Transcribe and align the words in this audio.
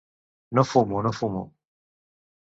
No 0.57 0.63
fumo 0.69 1.03
no 1.07 1.11
fumo. 1.19 1.43